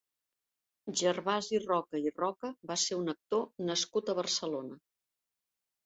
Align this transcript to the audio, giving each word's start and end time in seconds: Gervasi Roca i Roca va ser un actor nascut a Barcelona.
Gervasi 1.01 1.59
Roca 1.67 2.01
i 2.07 2.15
Roca 2.17 2.53
va 2.73 2.81
ser 2.87 2.99
un 3.05 3.17
actor 3.17 3.47
nascut 3.71 4.15
a 4.17 4.21
Barcelona. 4.25 4.85